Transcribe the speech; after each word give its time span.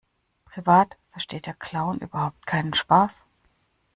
Privat 0.45 0.97
versteht 1.11 1.45
der 1.45 1.53
Clown 1.53 1.99
überhaupt 1.99 2.47
keinen 2.47 2.73
Spaß. 2.73 3.27